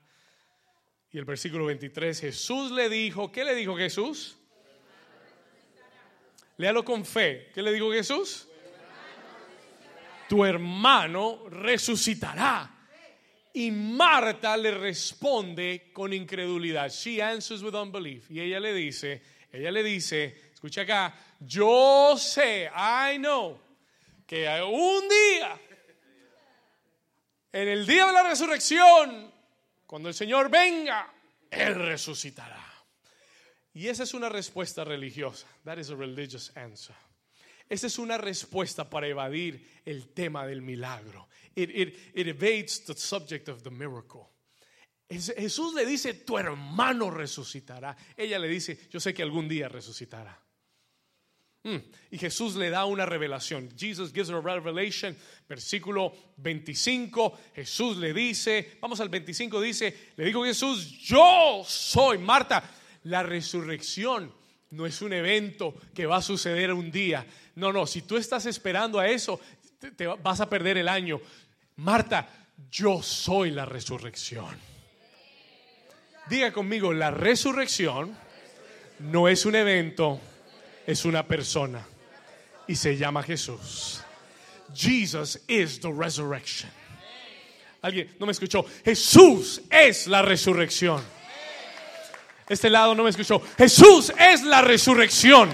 [1.12, 4.36] Y el versículo 23, Jesús le dijo, ¿qué le dijo Jesús?
[6.56, 7.52] Léalo con fe.
[7.54, 8.48] ¿Qué le dijo Jesús?
[10.28, 12.70] Tu hermano resucitará.
[13.52, 16.90] Y Marta le responde con incredulidad.
[16.90, 18.30] She answers with unbelief.
[18.30, 23.60] Y ella le dice, ella le dice, escucha acá, yo sé, I know,
[24.26, 25.60] que un día,
[27.52, 29.32] en el día de la resurrección,
[29.86, 31.12] cuando el Señor venga,
[31.48, 32.64] Él resucitará.
[33.74, 35.46] Y esa es una respuesta religiosa.
[35.64, 36.96] That is a religious answer.
[37.68, 41.28] Esa es una respuesta para evadir el tema del milagro.
[41.54, 44.30] It, evades the subject of the miracle.
[45.08, 47.96] Jesús le dice, tu hermano resucitará.
[48.16, 50.40] Ella le dice, yo sé que algún día resucitará.
[51.62, 51.76] Mm.
[52.10, 53.70] Y Jesús le da una revelación.
[53.76, 55.16] Jesus gives a revelation.
[55.48, 57.38] Versículo 25.
[57.54, 62.70] Jesús le dice, vamos al 25, dice, le dijo Jesús, yo soy Marta.
[63.04, 64.32] La resurrección
[64.74, 67.24] no es un evento que va a suceder un día.
[67.56, 69.40] No, no, si tú estás esperando a eso,
[69.96, 71.20] te, vas a perder el año.
[71.76, 72.28] Marta,
[72.70, 74.56] yo soy la resurrección.
[76.28, 78.16] Diga conmigo, la resurrección
[78.98, 80.20] no es un evento,
[80.86, 81.86] es una persona.
[82.66, 84.02] Y se llama Jesús.
[84.74, 86.70] Jesus is the resurrection.
[87.82, 88.64] Alguien no me escuchó.
[88.84, 91.02] Jesús es la resurrección.
[92.48, 93.42] Este lado no me escuchó.
[93.56, 95.50] Jesús es la resurrección.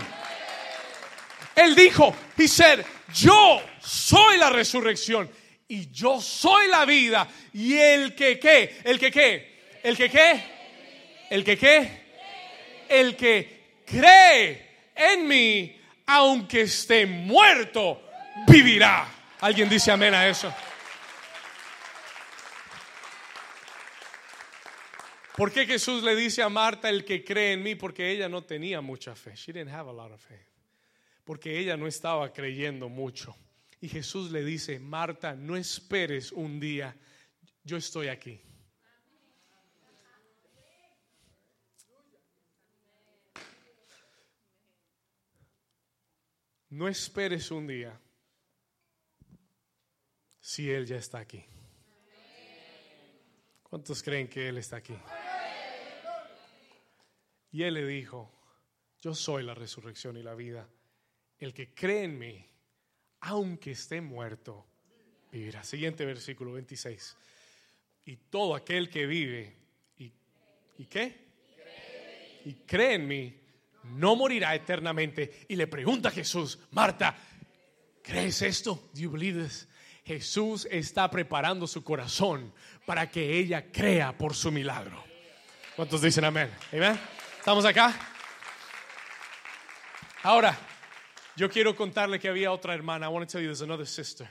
[1.54, 2.80] Él dijo, he said,
[3.14, 5.30] yo soy la resurrección
[5.68, 7.28] y yo soy la vida.
[7.52, 10.44] Y el que qué, el que qué, el que qué,
[11.30, 12.00] el que qué,
[12.88, 15.76] el que cree en mí,
[16.06, 18.02] aunque esté muerto,
[18.48, 19.06] vivirá.
[19.40, 20.52] ¿Alguien dice amén a eso?
[25.40, 27.74] ¿Por qué Jesús le dice a Marta el que cree en mí?
[27.74, 29.34] Porque ella no tenía mucha fe.
[29.34, 30.46] She didn't have a lot of faith.
[31.24, 33.34] Porque ella no estaba creyendo mucho.
[33.80, 36.94] Y Jesús le dice, Marta, no esperes un día,
[37.64, 38.38] yo estoy aquí.
[46.68, 47.98] No esperes un día
[50.38, 51.42] si Él ya está aquí.
[53.62, 54.98] ¿Cuántos creen que Él está aquí?
[57.52, 58.32] Y él le dijo,
[59.00, 60.68] yo soy la resurrección y la vida.
[61.38, 62.46] El que cree en mí,
[63.20, 64.66] aunque esté muerto,
[65.32, 65.64] vivirá.
[65.64, 67.16] Siguiente versículo 26.
[68.04, 69.56] Y todo aquel que vive,
[69.98, 70.12] ¿y,
[70.78, 71.30] ¿y qué?
[72.44, 73.40] Y cree en mí,
[73.84, 75.46] no morirá eternamente.
[75.48, 77.16] Y le pregunta a Jesús, Marta,
[78.02, 78.90] ¿crees esto?
[78.94, 79.16] Do you?
[80.04, 82.52] Jesús está preparando su corazón
[82.86, 85.04] para que ella crea por su milagro.
[85.76, 86.50] ¿Cuántos dicen amén?
[86.72, 86.98] Amén.
[87.40, 87.98] ¿Estamos acá?
[90.22, 90.58] Ahora,
[91.36, 93.06] yo quiero contarle que había otra hermana.
[93.06, 94.28] I want to tell you there's another sister.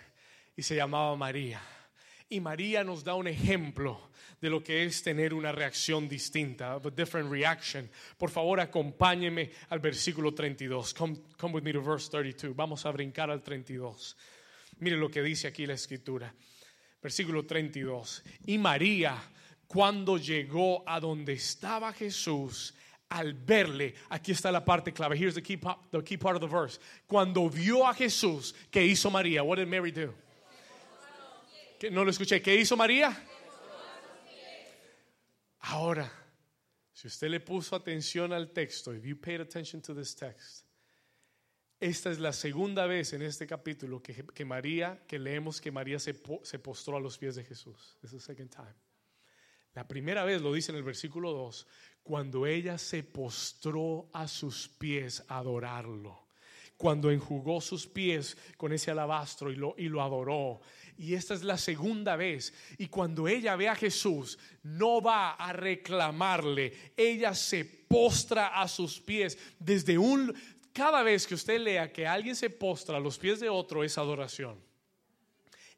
[0.55, 1.59] Y se llamaba María.
[2.29, 6.79] Y María nos da un ejemplo de lo que es tener una reacción distinta, a
[6.91, 7.89] different reaction.
[8.15, 10.93] Por favor, acompáñeme al versículo 32.
[10.93, 12.55] Come, come with me to verse 32.
[12.55, 14.15] Vamos a brincar al 32.
[14.81, 16.31] Mire lo que dice aquí la escritura.
[17.01, 18.23] Versículo 32.
[18.45, 19.17] Y María,
[19.65, 22.75] cuando llegó a donde estaba Jesús,
[23.09, 25.17] al verle, aquí está la parte clave.
[25.17, 25.59] Here's the key,
[25.91, 26.79] the key part of the verse.
[27.07, 29.43] Cuando vio a Jesús, ¿qué hizo María?
[29.43, 30.13] What did Mary do?
[31.91, 32.41] No lo escuché.
[32.41, 33.15] ¿Qué hizo María?
[35.61, 36.11] Ahora,
[36.93, 40.65] si usted le puso atención al texto, if you paid attention to this text,
[41.79, 45.97] esta es la segunda vez en este capítulo que, que María, que leemos que María
[45.97, 47.97] se, se postró a los pies de Jesús.
[48.03, 48.88] Is the second time.
[49.79, 51.65] La primera vez lo dice en el versículo 2,
[52.03, 56.27] cuando ella se postró a sus pies a adorarlo.
[56.75, 60.59] Cuando enjugó sus pies con ese alabastro y lo, y lo adoró.
[60.97, 62.53] Y esta es la segunda vez.
[62.77, 66.91] Y cuando ella ve a Jesús, no va a reclamarle.
[66.97, 69.37] Ella se postra a sus pies.
[69.59, 70.35] Desde un...
[70.73, 73.97] Cada vez que usted lea que alguien se postra a los pies de otro es
[73.97, 74.68] adoración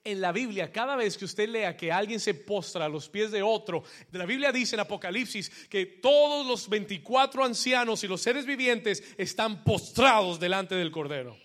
[0.03, 3.31] en la Biblia, cada vez que usted lea que alguien se postra a los pies
[3.31, 8.45] de otro, la Biblia dice en Apocalipsis que todos los 24 ancianos y los seres
[8.45, 11.37] vivientes están postrados delante del Cordero.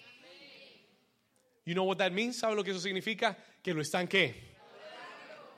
[1.67, 2.39] You know what that means?
[2.39, 3.37] ¿Sabe lo que eso significa?
[3.63, 4.57] Que lo están qué?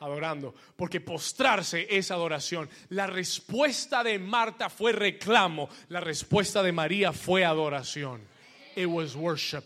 [0.00, 0.54] Adorando.
[0.74, 2.68] Porque postrarse es adoración.
[2.88, 5.68] La respuesta de Marta fue reclamo.
[5.88, 8.26] La respuesta de María fue adoración.
[8.74, 9.64] It was worship.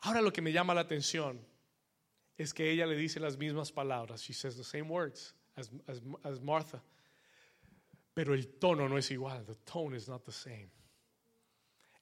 [0.00, 1.53] Ahora lo que me llama la atención
[2.36, 4.22] es que ella le dice las mismas palabras.
[4.22, 5.70] She says the same words as,
[6.24, 6.82] as, Martha.
[8.12, 9.44] Pero el tono no es igual.
[9.44, 10.70] The tone is not the same.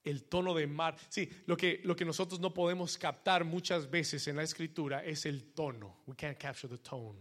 [0.04, 1.02] El tono de Marta.
[1.08, 5.26] Sí, lo que, lo que nosotros no podemos captar muchas veces en la escritura es
[5.26, 6.02] el tono.
[6.06, 7.20] We can't capture the tone.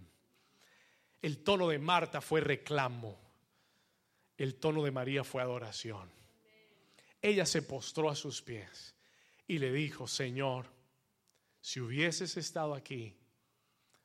[1.21, 3.19] El tono de Marta fue reclamo.
[4.38, 6.10] El tono de María fue adoración.
[7.21, 8.95] Ella se postró a sus pies
[9.47, 10.65] y le dijo, Señor,
[11.62, 13.15] si hubieses estado aquí,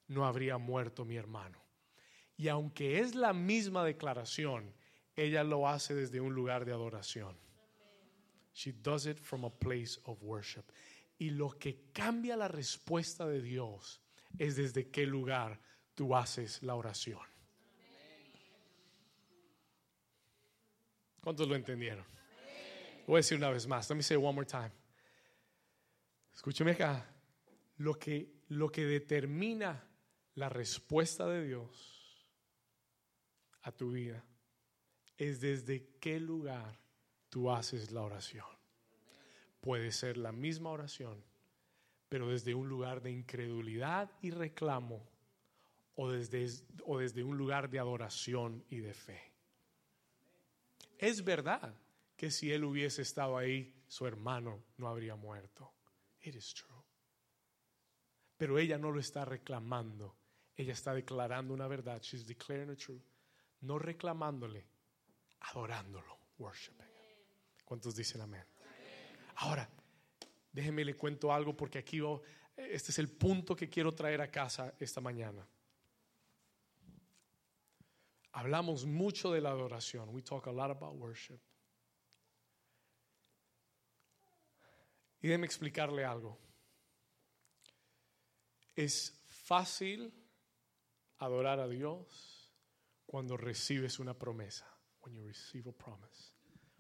[0.09, 1.59] no habría muerto mi hermano.
[2.37, 4.75] Y aunque es la misma declaración,
[5.16, 7.37] ella lo hace desde un lugar de adoración.
[8.53, 10.64] She does it from a place of worship.
[11.19, 14.03] Y lo que cambia la respuesta de Dios
[14.38, 15.59] es desde qué lugar
[15.95, 17.21] tú haces la oración.
[21.23, 22.05] ¿Cuántos lo entendieron?
[23.07, 23.88] Voy a decir una vez más.
[23.88, 24.73] Let me say one more time.
[26.35, 27.15] Escúcheme acá
[27.77, 29.89] lo que, lo que determina
[30.35, 32.27] la respuesta de Dios
[33.62, 34.25] a tu vida
[35.17, 36.79] es desde qué lugar
[37.29, 38.47] tú haces la oración.
[39.61, 41.25] Puede ser la misma oración,
[42.09, 45.09] pero desde un lugar de incredulidad y reclamo
[45.97, 46.47] o desde,
[46.85, 49.33] o desde un lugar de adoración y de fe.
[50.99, 51.75] Es verdad
[52.17, 55.73] que si él hubiese estado ahí, su hermano no habría muerto.
[56.21, 56.76] It is true.
[58.37, 60.16] Pero ella no lo está reclamando.
[60.55, 62.01] Ella está declarando una verdad.
[62.03, 63.03] She's declaring the truth.
[63.61, 64.66] No reclamándole,
[65.40, 66.87] adorándolo, worshiping.
[67.64, 68.44] ¿Cuántos dicen amén?
[69.37, 69.68] Ahora,
[70.53, 72.01] déjenme le cuento algo porque aquí
[72.57, 75.46] Este es el punto que quiero traer a casa esta mañana.
[78.33, 80.11] Hablamos mucho de la adoración.
[80.11, 81.40] We talk a lot about worship.
[85.22, 86.38] Y déjeme explicarle algo.
[88.77, 90.15] Es fácil
[91.19, 92.55] adorar a Dios
[93.07, 94.73] cuando recibes una promesa.
[95.01, 96.33] When you receive a promise.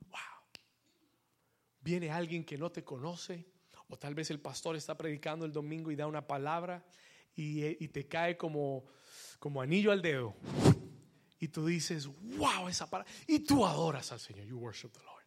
[0.08, 0.60] Wow.
[1.80, 3.46] Viene alguien que no te conoce,
[3.88, 6.84] o tal vez el pastor está predicando el domingo y da una palabra
[7.34, 8.86] y, y te cae como,
[9.38, 10.36] como anillo al dedo
[11.38, 13.12] y tú dices, wow, esa palabra.
[13.26, 14.46] Y tú adoras al Señor.
[14.46, 15.24] You worship the Lord.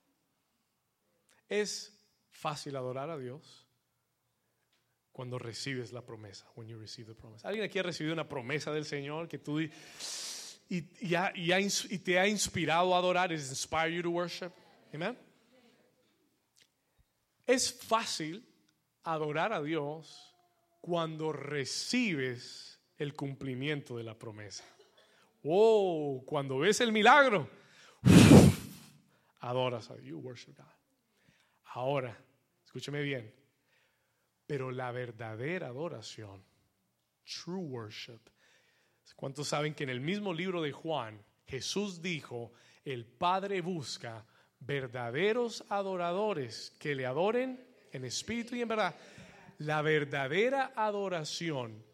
[1.47, 1.97] Es
[2.29, 3.68] fácil adorar a Dios
[5.11, 6.45] cuando recibes la promesa.
[7.43, 9.71] ¿Alguien aquí ha recibido una promesa del Señor que tú y,
[10.69, 13.31] y, y, te ha inspirado a adorar?
[13.31, 14.51] Is inspire you to worship?
[14.93, 15.17] Amen.
[17.45, 18.45] Es fácil
[19.03, 20.35] adorar a Dios
[20.81, 24.63] cuando recibes el cumplimiento de la promesa.
[25.43, 27.49] Oh, cuando ves el milagro,
[29.39, 30.65] adoras a Dios, you worship God.
[31.73, 32.17] Ahora,
[32.65, 33.33] escúcheme bien,
[34.49, 36.43] pero la verdadera adoración,
[37.23, 38.19] true worship,
[39.15, 42.51] ¿cuántos saben que en el mismo libro de Juan, Jesús dijo,
[42.83, 44.25] el Padre busca
[44.59, 48.95] verdaderos adoradores que le adoren en espíritu y en verdad?
[49.59, 51.85] La verdadera adoración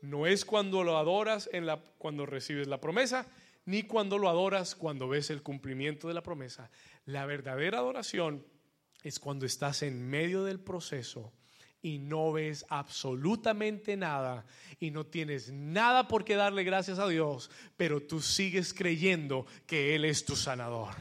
[0.00, 1.50] no es cuando lo adoras
[1.98, 3.26] cuando recibes la promesa,
[3.64, 6.70] ni cuando lo adoras cuando ves el cumplimiento de la promesa.
[7.04, 8.46] La verdadera adoración
[9.02, 11.32] es cuando estás en medio del proceso
[11.82, 14.44] y no ves absolutamente nada
[14.80, 19.94] y no tienes nada por qué darle gracias a Dios, pero tú sigues creyendo que
[19.94, 20.94] Él es tu sanador.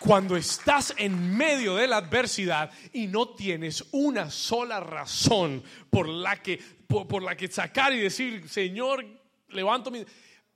[0.00, 6.42] cuando estás en medio de la adversidad y no tienes una sola razón por la
[6.42, 9.04] que, por, la que sacar y decir, Señor,
[9.50, 10.04] levanto mi...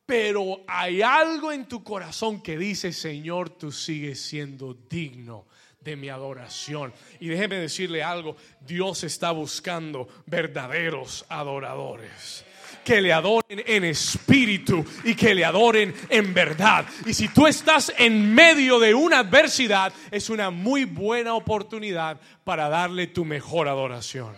[0.07, 5.47] Pero hay algo en tu corazón que dice, Señor, tú sigues siendo digno
[5.81, 6.93] de mi adoración.
[7.21, 12.45] Y déjeme decirle algo, Dios está buscando verdaderos adoradores
[12.85, 16.85] que le adoren en espíritu y que le adoren en verdad.
[17.07, 22.69] Y si tú estás en medio de una adversidad, es una muy buena oportunidad para
[22.69, 24.37] darle tu mejor adoración.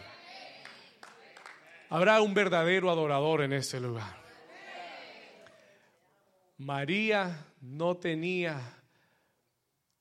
[1.90, 4.25] Habrá un verdadero adorador en este lugar.
[6.58, 8.82] María no tenía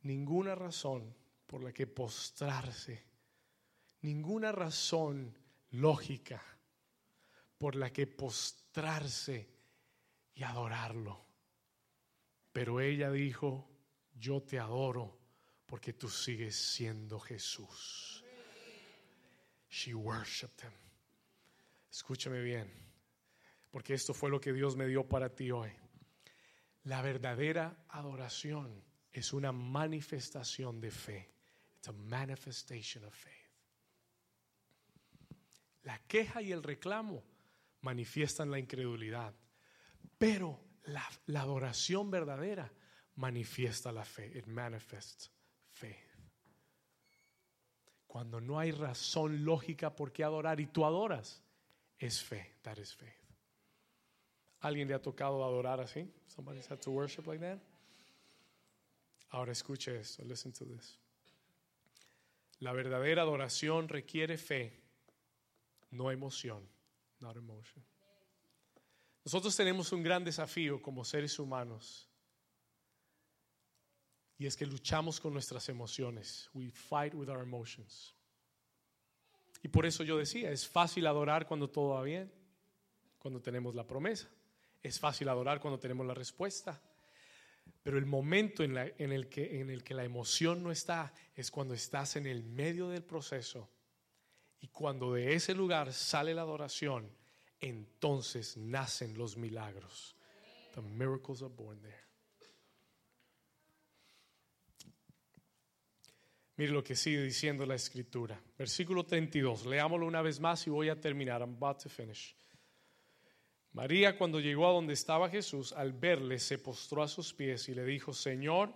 [0.02, 1.13] ninguna razón
[1.46, 3.04] por la que postrarse,
[4.02, 5.38] ninguna razón
[5.72, 6.41] lógica
[7.58, 9.50] por la que postrarse
[10.34, 11.26] y adorarlo.
[12.54, 13.68] Pero ella dijo,
[14.13, 15.18] yo te adoro
[15.65, 18.24] porque tú sigues siendo Jesús.
[19.70, 20.72] She worshiped him.
[21.91, 22.72] Escúchame bien,
[23.72, 25.72] porque esto fue lo que Dios me dio para ti hoy.
[26.86, 31.30] La verdadera adoración es una manifestación de fe.
[31.78, 33.34] It's a manifestation of faith.
[35.84, 37.24] La queja y el reclamo
[37.82, 39.34] manifiestan la incredulidad,
[40.17, 41.08] pero la,
[41.39, 42.71] adoración verdadera
[43.15, 44.38] manifiesta la fe.
[44.38, 45.32] It manifests
[45.71, 45.95] faith.
[48.08, 51.43] Cuando no hay razón lógica por qué adorar y tú adoras,
[51.98, 52.58] es fe.
[52.62, 53.25] That is faith.
[54.65, 56.12] ¿Alguien le ha tocado adorar así?
[56.25, 57.60] Somebody's had to worship like that?
[59.30, 60.23] Ahora escuche esto.
[60.23, 60.97] Listen to this.
[62.62, 64.73] La verdadera adoración requiere fe,
[65.91, 66.67] no emoción.
[69.23, 72.10] Nosotros tenemos un gran desafío como seres humanos.
[74.39, 76.49] Y es que luchamos con nuestras emociones.
[76.56, 78.15] We fight with our emotions.
[79.62, 82.32] Y por eso yo decía, es fácil adorar cuando todo va bien,
[83.19, 84.28] cuando tenemos la promesa.
[84.86, 86.80] Es fácil adorar cuando tenemos la respuesta.
[87.82, 91.49] Pero el momento en, en, el que, en el que la emoción no está es
[91.49, 93.68] cuando estás en el medio del proceso
[94.60, 97.10] y cuando de ese lugar sale la adoración,
[97.60, 100.16] entonces nacen los milagros.
[100.76, 102.05] The miracles are born there.
[106.57, 108.39] Mire lo que sigue diciendo la escritura.
[108.55, 109.66] Versículo 32.
[109.66, 111.41] Leámoslo una vez más y voy a terminar.
[111.41, 112.36] I'm about to finish.
[113.76, 117.73] María cuando llegó a donde estaba Jesús, al verle, se postró a sus pies y
[117.73, 118.71] le dijo, Señor,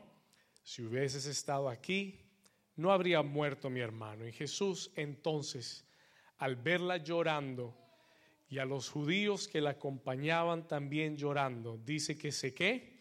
[0.61, 2.19] si hubieses estado aquí,
[2.75, 4.27] no habría muerto mi hermano.
[4.27, 5.85] Y Jesús entonces,
[6.39, 7.77] al verla llorando
[8.49, 12.99] y a los judíos que la acompañaban también llorando, dice que se qué,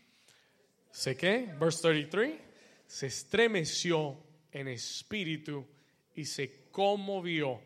[0.92, 2.40] se qué, verse 33,
[2.86, 4.16] se estremeció
[4.53, 5.66] en espíritu
[6.14, 7.61] y se conmovió.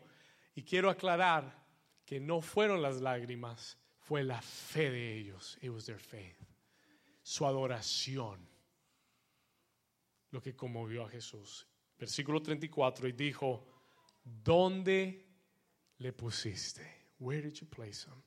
[0.55, 1.55] Y quiero aclarar
[2.03, 5.57] que no fueron las lágrimas, fue la fe de ellos.
[5.61, 6.37] It was their faith.
[7.21, 8.39] Su adoración.
[10.31, 11.67] Lo que conmovió a Jesús.
[11.97, 13.65] Versículo 34 y dijo,
[14.23, 15.25] ¿dónde
[15.99, 16.81] le pusiste?
[17.19, 18.21] Where did you place him?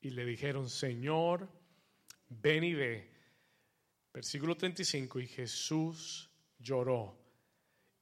[0.00, 1.48] Y le dijeron, Señor,
[2.28, 3.10] ven y ve.
[4.12, 7.18] Versículo 35, y Jesús lloró.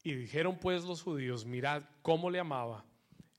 [0.03, 2.85] Y dijeron pues los judíos, mirad cómo le amaba.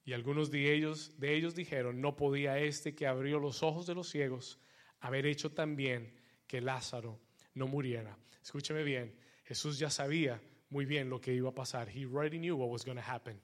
[0.06, 3.96] Y algunos de ellos, de ellos dijeron, no podía este que abrió los ojos de
[3.96, 4.60] los ciegos
[5.00, 6.14] haber hecho también
[6.48, 7.20] que Lázaro
[7.54, 8.18] no muriera.
[8.42, 11.90] Escúcheme bien, Jesús ya sabía muy bien lo que iba a pasar.
[11.90, 13.42] He already knew what was going to happen.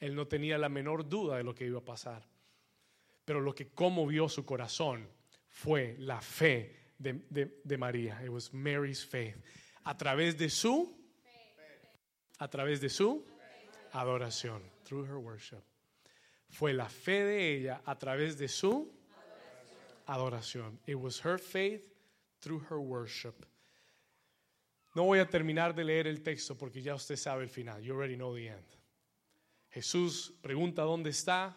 [0.00, 2.26] Él no tenía la menor duda de lo que iba a pasar.
[3.24, 5.08] Pero lo que conmovió su corazón
[5.48, 8.20] fue la fe de, María.
[8.22, 9.36] It was Mary's faith.
[9.84, 10.92] A través de su,
[12.38, 13.24] a través de su
[13.92, 14.62] adoración.
[14.84, 15.62] Through her worship.
[16.52, 18.92] Fue la fe de ella a través de su
[20.06, 20.78] adoración.
[20.86, 21.82] It was her faith
[22.40, 23.46] through her worship.
[24.94, 27.82] No voy a terminar de leer el texto porque ya usted sabe el final.
[27.82, 28.66] You already know the end.
[29.70, 31.56] Jesús pregunta dónde está,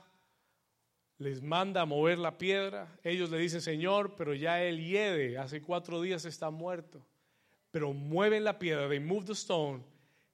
[1.17, 2.97] les manda a mover la piedra.
[3.03, 7.05] Ellos le dicen, Señor, pero ya él hiede, hace cuatro días está muerto.
[7.71, 9.83] Pero mueven la piedra, they move the stone.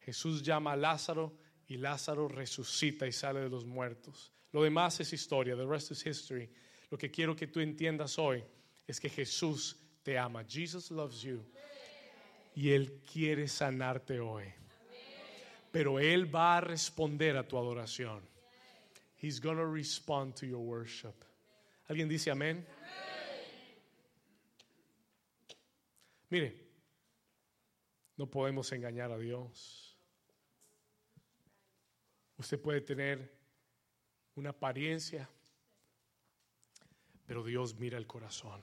[0.01, 1.35] Jesús llama a Lázaro
[1.65, 4.31] y Lázaro resucita y sale de los muertos.
[4.51, 6.49] Lo demás es historia, the rest is history.
[6.89, 8.43] Lo que quiero que tú entiendas hoy
[8.87, 10.43] es que Jesús te ama.
[10.43, 11.43] Jesus loves you.
[12.55, 14.53] Y Él quiere sanarte hoy.
[15.71, 18.21] Pero Él va a responder a tu adoración.
[19.15, 21.13] He's going to respond to your worship.
[21.87, 22.65] ¿Alguien dice amén?
[26.29, 26.55] Mire,
[28.17, 29.97] no podemos engañar a Dios.
[32.37, 33.40] Usted puede tener
[34.41, 35.29] una apariencia,
[37.27, 38.59] pero Dios mira el corazón.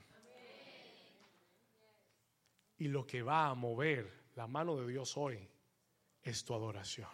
[2.77, 5.39] Y lo que va a mover la mano de Dios hoy
[6.21, 7.09] es tu adoración.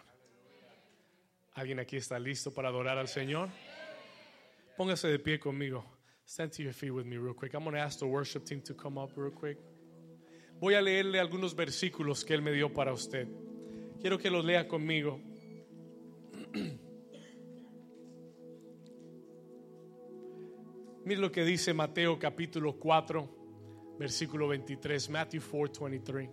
[1.52, 3.48] ¿Alguien aquí está listo para adorar al Señor?
[4.76, 5.84] Póngase de pie conmigo.
[6.26, 7.54] Stand to your feet with me real quick.
[7.54, 9.58] I'm going to ask the worship team to come up real quick.
[10.58, 13.28] Voy a leerle algunos versículos que Él me dio para usted.
[14.00, 15.20] Quiero que los lea conmigo.
[21.06, 26.28] Mire lo que dice Mateo capítulo 4, versículo 23, Matthew 4, 23.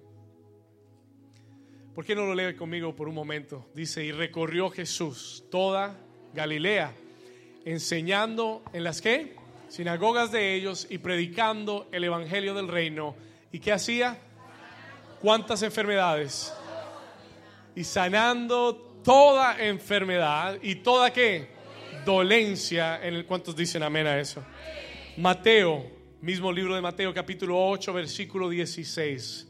[1.94, 3.68] ¿Por qué no lo lee conmigo por un momento?
[3.76, 5.96] Dice, y recorrió Jesús toda
[6.34, 6.92] Galilea,
[7.66, 9.36] enseñando en las que?
[9.70, 13.14] Sinagogas de ellos y predicando el Evangelio del reino.
[13.52, 14.18] ¿Y qué hacía?
[15.22, 16.52] ¿Cuántas enfermedades?
[17.76, 21.53] Y sanando toda enfermedad y toda qué?
[22.06, 23.00] Dolencia.
[23.04, 24.44] En el, ¿Cuántos dicen amén a eso?
[25.18, 25.86] Mateo,
[26.22, 29.48] mismo libro de Mateo, capítulo 8, versículo 16.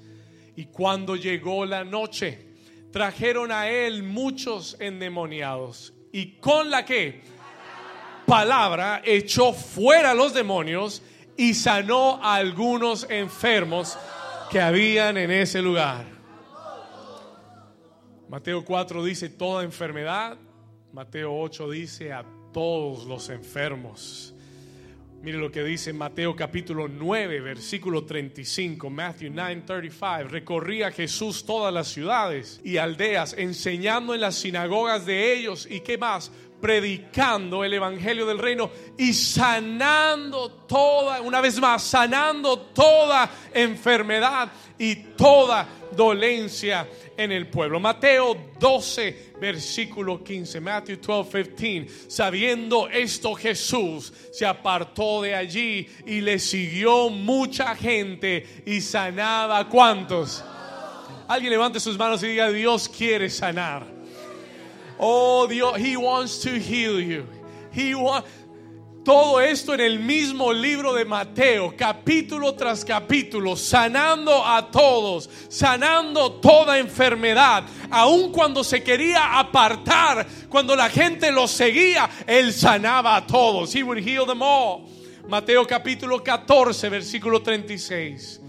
[0.56, 2.48] Y cuando llegó la noche,
[2.92, 5.94] trajeron a él muchos endemoniados.
[6.12, 7.22] Y con la que
[8.26, 11.02] palabra echó fuera los demonios
[11.36, 13.98] y sanó a algunos enfermos
[14.52, 16.06] que habían en ese lugar.
[18.30, 20.38] Mateo 4 dice toda enfermedad.
[20.92, 22.24] Mateo 8 dice a
[22.54, 24.34] todos los enfermos.
[25.24, 30.30] Mire lo que dice Mateo capítulo 9, versículo 35, Matthew 9, 35.
[30.30, 35.98] Recorría Jesús todas las ciudades y aldeas, enseñando en las sinagogas de ellos y qué
[35.98, 36.30] más,
[36.60, 44.96] predicando el evangelio del reino y sanando toda, una vez más, sanando toda enfermedad y
[44.96, 47.80] toda dolencia en el pueblo.
[47.80, 50.60] Mateo 12, versículo 15.
[50.60, 52.10] Matthew 12, 15.
[52.10, 59.68] Sabiendo esto, Jesús se apartó de allí y le siguió mucha gente y sanaba.
[59.70, 60.44] ¿Cuántos?
[61.28, 63.86] Alguien levante sus manos y diga: Dios quiere sanar.
[65.00, 67.26] Oh, Dios, He wants to heal you.
[67.72, 68.28] He wants.
[69.04, 76.34] Todo esto en el mismo libro de Mateo, capítulo tras capítulo, sanando a todos, sanando
[76.34, 77.66] toda enfermedad.
[77.92, 83.76] Aun cuando se quería apartar, cuando la gente lo seguía, él sanaba a todos.
[83.76, 84.86] He would heal them all.
[85.28, 88.40] Mateo capítulo 14, versículo 36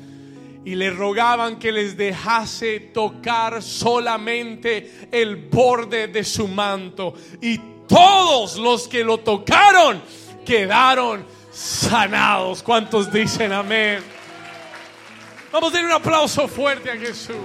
[0.66, 7.12] y le rogaban que les dejase tocar solamente el borde de su manto.
[7.42, 10.00] Y todos los que lo tocaron
[10.44, 12.62] quedaron sanados.
[12.62, 14.02] ¿Cuántos dicen amén?
[15.50, 17.36] Vamos a dar un aplauso fuerte a Jesús.